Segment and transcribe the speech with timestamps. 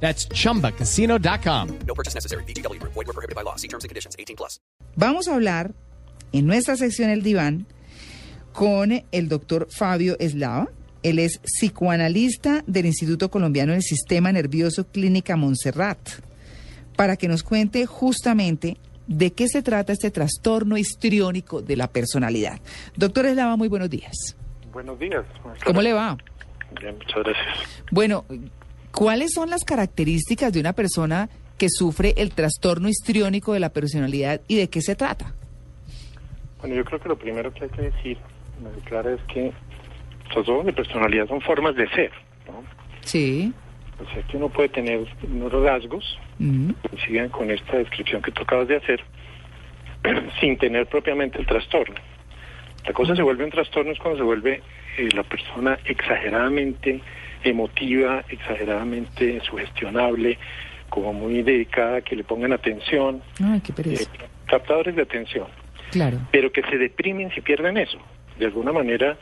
[0.00, 1.68] That's chumbacasino.com.
[1.86, 2.44] No purchase necessary.
[2.44, 2.80] BGW.
[2.82, 3.56] Void were prohibited by law.
[3.56, 4.14] See terms and conditions.
[4.18, 4.60] 18 plus.
[4.96, 5.72] Vamos a hablar
[6.32, 7.66] en nuestra sección El Diván
[8.52, 10.68] con el doctor Fabio Eslava.
[11.02, 15.98] Él es psicoanalista del Instituto Colombiano del Sistema Nervioso Clínica Montserrat,
[16.96, 22.60] para que nos cuente justamente de qué se trata este trastorno histriónico de la personalidad.
[22.96, 24.36] Doctor Eslava, muy buenos días.
[24.72, 25.24] Buenos días.
[25.64, 26.16] ¿Cómo le va?
[26.80, 27.46] Bien, muchas gracias.
[27.90, 28.24] Bueno,
[28.96, 31.28] ¿cuáles son las características de una persona
[31.58, 35.34] que sufre el trastorno histriónico de la personalidad y de qué se trata?
[36.60, 38.18] Bueno, yo creo que lo primero que hay que decir,
[38.74, 39.52] declara, es que
[40.32, 42.10] trastornos de personalidad son formas de ser,
[42.46, 42.64] ¿no?
[43.02, 43.52] Sí.
[44.02, 48.30] O sea, que uno puede tener unos rasgos Mm, que coinciden con esta descripción que
[48.30, 49.00] tú acabas de hacer,
[50.40, 51.94] sin tener propiamente el trastorno.
[52.84, 54.62] La cosa se vuelve un trastorno es cuando se vuelve
[54.98, 57.00] eh, la persona exageradamente
[57.50, 60.38] emotiva, exageradamente sugestionable,
[60.88, 64.10] como muy dedicada, a que le pongan atención, Ay, qué eh, pereza.
[64.46, 65.46] captadores de atención.
[65.92, 66.18] Claro.
[66.32, 67.98] pero que se deprimen si pierden eso.
[68.38, 69.16] De alguna manera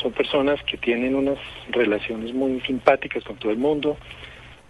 [0.00, 1.38] son personas que tienen unas
[1.70, 3.98] relaciones muy simpáticas con todo el mundo,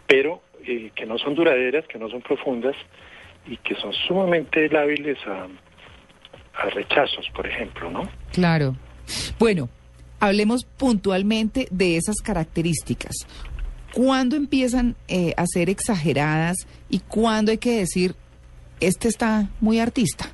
[0.09, 2.75] pero eh, que no son duraderas, que no son profundas
[3.47, 5.47] y que son sumamente lábiles a,
[6.61, 8.09] a rechazos, por ejemplo, ¿no?
[8.33, 8.75] Claro.
[9.39, 9.69] Bueno,
[10.21, 13.15] hablemos puntualmente de esas características.
[13.93, 16.57] ¿Cuándo empiezan eh, a ser exageradas
[16.91, 18.15] y cuándo hay que decir,
[18.81, 20.27] este está muy artista?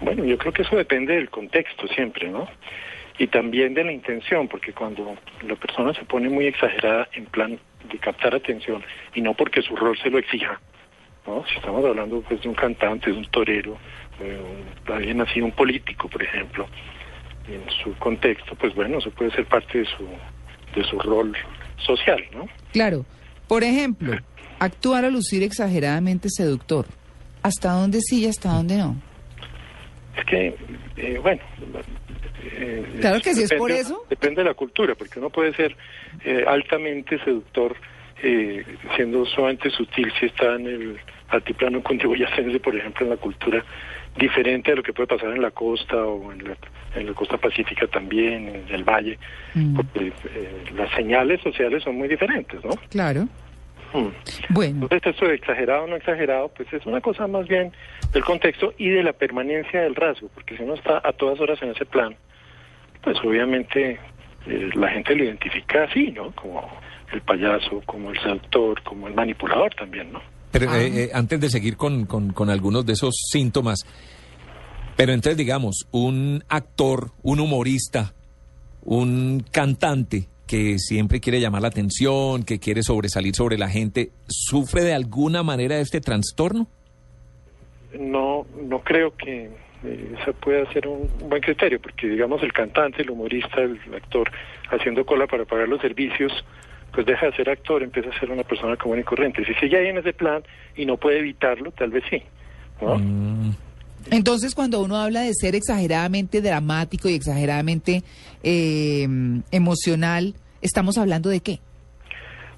[0.00, 2.48] Bueno, yo creo que eso depende del contexto siempre, ¿no?
[3.18, 5.16] Y también de la intención, porque cuando
[5.46, 7.58] la persona se pone muy exagerada en plan
[7.90, 8.82] de captar atención
[9.14, 10.60] y no porque su rol se lo exija,
[11.26, 11.44] ¿no?
[11.46, 13.76] Si estamos hablando pues de un cantante, de un torero,
[14.18, 16.66] de un- alguien así, un político, por ejemplo,
[17.48, 20.06] en su contexto, pues bueno, eso puede ser parte de su
[20.74, 21.36] de su rol
[21.84, 22.48] social, ¿no?
[22.72, 23.04] Claro.
[23.46, 24.16] Por ejemplo,
[24.58, 26.86] actuar o lucir exageradamente seductor.
[27.42, 28.96] ¿Hasta dónde sí y hasta dónde no?
[30.16, 30.54] Es que,
[30.96, 31.42] eh, bueno.
[32.44, 34.04] eh, Claro que sí, es por depende- eso.
[34.08, 35.76] Depende de la cultura, porque uno puede ser
[36.24, 37.76] eh, altamente seductor,
[38.22, 38.64] eh,
[38.96, 40.96] siendo sumamente sutil si está en el
[41.28, 43.64] altiplano cundiboyacense, por ejemplo, en la cultura
[44.16, 46.56] diferente a lo que puede pasar en la costa o en la,
[46.94, 49.18] en la costa pacífica también, en el valle,
[49.54, 49.76] Mm.
[49.76, 52.70] porque eh, las señales sociales son muy diferentes, ¿no?
[52.90, 53.28] Claro.
[53.94, 54.08] Mm.
[54.50, 57.72] Bueno, Entonces, esto de exagerado o no exagerado, pues es una cosa más bien
[58.12, 61.60] del contexto y de la permanencia del rasgo, porque si uno está a todas horas
[61.62, 62.14] en ese plan,
[63.02, 63.98] pues obviamente
[64.46, 66.30] eh, la gente lo identifica así, ¿no?
[66.32, 66.66] Como
[67.12, 70.22] el payaso, como el seductor, como el manipulador también, ¿no?
[70.52, 70.80] Pero Ah.
[70.80, 73.80] eh, eh, antes de seguir con, con- con algunos de esos síntomas,
[74.96, 78.12] pero entonces digamos, un actor, un humorista,
[78.84, 84.82] un cantante que siempre quiere llamar la atención, que quiere sobresalir sobre la gente, ¿sufre
[84.84, 86.66] de alguna manera este trastorno?
[87.98, 89.50] No, no creo que
[89.84, 94.30] eh, ese pueda ser un buen criterio, porque digamos el cantante, el humorista, el actor
[94.70, 96.32] haciendo cola para pagar los servicios,
[96.92, 99.44] pues deja de ser actor, empieza a ser una persona común y corriente.
[99.44, 100.42] Si sigue ahí en ese plan
[100.76, 102.22] y no puede evitarlo, tal vez sí.
[102.80, 102.98] ¿no?
[102.98, 103.54] Mm,
[104.10, 108.02] entonces cuando uno habla de ser exageradamente dramático y exageradamente
[108.42, 109.06] eh,
[109.50, 111.60] emocional, ¿estamos hablando de qué?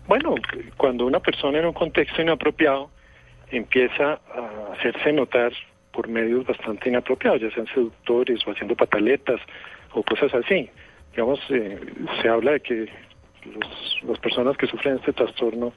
[0.07, 0.35] Bueno,
[0.77, 2.91] cuando una persona en un contexto inapropiado
[3.51, 5.53] empieza a hacerse notar
[5.93, 9.41] por medios bastante inapropiados, ya sean seductores o haciendo pataletas
[9.93, 10.69] o cosas así.
[11.13, 11.79] Digamos, eh,
[12.21, 12.89] se habla de que
[13.45, 15.73] los, las personas que sufren este trastorno,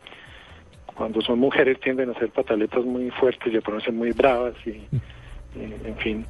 [0.96, 4.70] cuando son mujeres, tienden a hacer pataletas muy fuertes y a ponerse muy bravas y,
[4.70, 4.90] y,
[5.86, 6.26] en fin,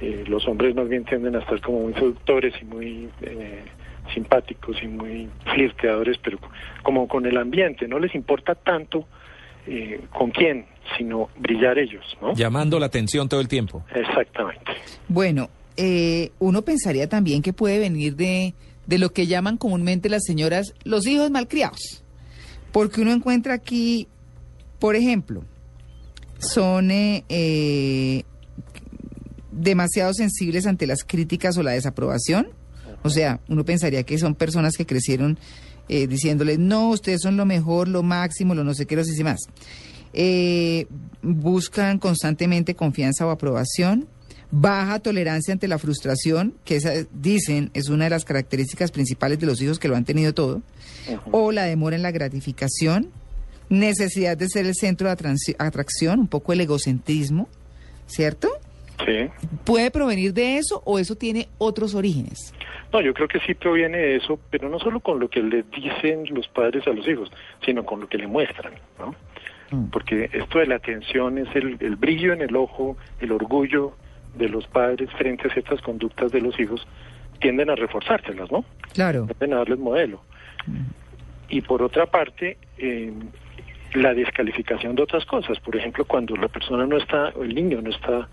[0.00, 3.64] eh, los hombres más bien tienden a estar como muy seductores y muy eh,
[4.12, 6.38] simpáticos y muy flirteadores, pero
[6.82, 9.06] como con el ambiente, no les importa tanto
[9.66, 10.66] eh, con quién,
[10.98, 12.34] sino brillar ellos, ¿no?
[12.34, 13.84] llamando la atención todo el tiempo.
[13.94, 14.72] Exactamente.
[15.08, 18.54] Bueno, eh, uno pensaría también que puede venir de,
[18.86, 22.02] de lo que llaman comúnmente las señoras los hijos malcriados.
[22.72, 24.08] Porque uno encuentra aquí,
[24.78, 25.44] por ejemplo,
[26.38, 28.24] son eh, eh,
[29.52, 32.48] demasiado sensibles ante las críticas o la desaprobación.
[33.02, 35.38] O sea, uno pensaría que son personas que crecieron
[35.88, 39.22] eh, diciéndoles, no, ustedes son lo mejor, lo máximo, lo no sé qué, lo sé
[39.22, 39.40] más.
[40.14, 40.86] eh,
[41.22, 44.08] buscan constantemente confianza o aprobación,
[44.50, 49.46] baja tolerancia ante la frustración, que esa, dicen es una de las características principales de
[49.46, 50.62] los hijos que lo han tenido todo,
[51.30, 53.10] o la demora en la gratificación,
[53.68, 55.16] necesidad de ser el centro de
[55.58, 57.48] atracción, un poco el egocentrismo,
[58.06, 58.48] ¿cierto?
[59.04, 59.28] Sí.
[59.64, 62.54] ¿Puede provenir de eso o eso tiene otros orígenes?
[62.92, 65.64] No, yo creo que sí proviene de eso, pero no solo con lo que le
[65.64, 67.30] dicen los padres a los hijos,
[67.64, 69.16] sino con lo que le muestran, ¿no?
[69.70, 69.90] Mm.
[69.90, 73.94] Porque esto de la atención es el, el brillo en el ojo, el orgullo
[74.36, 76.86] de los padres frente a ciertas conductas de los hijos,
[77.40, 78.64] tienden a reforzárselas, ¿no?
[78.92, 79.26] Claro.
[79.26, 80.22] Tienden a darles modelo.
[81.48, 83.12] Y por otra parte, eh,
[83.94, 85.58] la descalificación de otras cosas.
[85.60, 88.28] Por ejemplo, cuando la persona no está, o el niño no está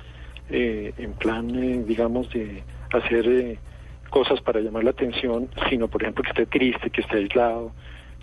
[0.49, 2.63] eh, en plan, eh, digamos, de
[2.93, 3.59] hacer eh,
[4.09, 7.71] cosas para llamar la atención, sino, por ejemplo, que esté triste, que esté aislado,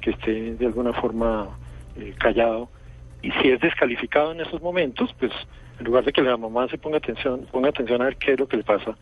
[0.01, 1.49] que esté de alguna forma
[1.97, 2.69] eh, callado.
[3.23, 5.33] Y si es descalificado en esos momentos, pues
[5.79, 8.39] en lugar de que la mamá se ponga atención, ponga atención a ver qué es
[8.39, 8.97] lo que le pasa,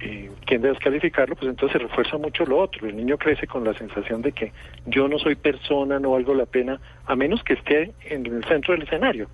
[0.00, 2.86] eh, tiende a descalificarlo, pues entonces se refuerza mucho lo otro.
[2.86, 4.52] El niño crece con la sensación de que
[4.86, 8.74] yo no soy persona, no valgo la pena, a menos que esté en el centro
[8.74, 9.28] del escenario,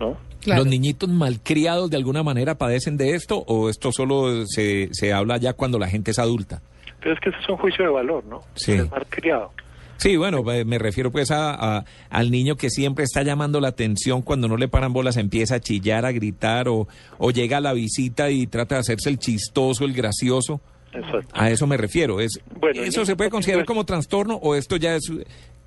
[0.00, 0.16] ¿no?
[0.40, 0.62] Claro.
[0.62, 5.36] ¿Los niñitos malcriados de alguna manera padecen de esto o esto solo se, se habla
[5.36, 6.62] ya cuando la gente es adulta?
[7.00, 8.40] Pero es que ese es un juicio de valor, ¿no?
[8.54, 8.72] Sí.
[8.72, 9.52] Es mal criado.
[9.98, 13.68] Sí, bueno, eh, me refiero pues a, a- al niño que siempre está llamando la
[13.68, 16.86] atención cuando no le paran bolas, empieza a chillar, a gritar o,
[17.18, 20.60] o llega a la visita y trata de hacerse el chistoso, el gracioso.
[20.92, 21.28] Exacto.
[21.34, 22.20] A eso me refiero.
[22.20, 25.10] Es, Bueno, ¿Eso se puede considerar pues- como trastorno o esto ya es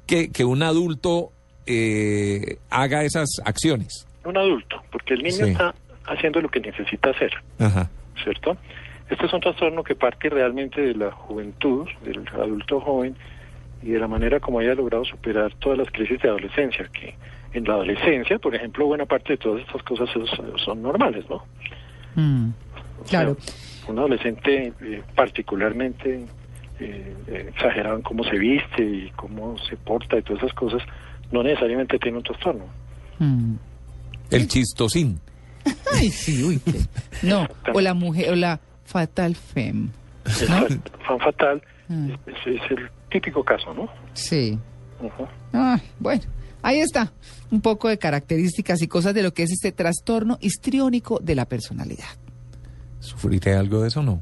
[0.08, 1.32] que, que un adulto
[1.66, 4.08] eh, haga esas acciones?
[4.26, 5.52] Un adulto, porque el niño Sí.
[5.52, 5.74] está
[6.06, 7.90] haciendo lo que necesita hacer, Ajá.
[8.24, 8.58] ¿cierto?
[9.10, 13.16] Este es un trastorno que parte realmente de la juventud, del adulto joven,
[13.84, 17.16] y de la manera como haya logrado superar todas las crisis de adolescencia, que
[17.54, 21.44] en la adolescencia, por ejemplo, buena parte de todas estas cosas es- son normales, ¿no?
[22.16, 22.50] Mm,
[23.00, 23.38] O Claro.
[23.40, 23.54] sea,
[23.92, 26.26] un adolescente eh, particularmente
[26.82, 30.82] eh, eh, exagerado en cómo se viste y cómo se porta y todas esas cosas,
[31.32, 32.66] no necesariamente tiene un trastorno.
[33.20, 33.56] Mm.
[34.32, 35.20] El chistosín.
[35.94, 36.60] Ay, sí, uy.
[36.60, 39.90] qué- No, o la mujer, o la fatal femme.
[40.26, 40.92] Exacto.
[41.08, 41.62] Fan fatal
[42.28, 43.90] es, es el típico caso, ¿no?
[44.14, 44.58] Sí.
[45.54, 46.24] Ah, bueno,
[46.62, 47.12] ahí está.
[47.52, 51.46] Un poco de características y cosas de lo que es este trastorno histriónico de la
[51.46, 52.06] personalidad.
[53.00, 54.22] ¿Sufriré algo de eso o no?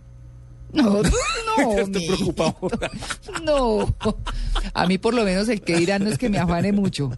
[0.73, 0.83] No,
[1.57, 2.55] no, Estoy preocupado.
[3.43, 3.95] No,
[4.73, 7.11] a mí por lo menos el que dirán no es que me afane mucho.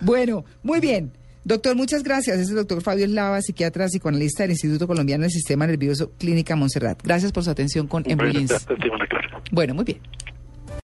[0.00, 1.12] Bueno, muy bien.
[1.44, 2.38] Doctor, muchas gracias.
[2.38, 7.02] Es el doctor Fabio Eslava, psiquiatra, psicoanalista del Instituto Colombiano del Sistema Nervioso Clínica Montserrat.
[7.02, 8.32] Gracias por su atención con clara.
[9.52, 10.00] Bueno, muy bien.